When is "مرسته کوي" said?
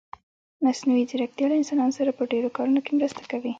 2.97-3.49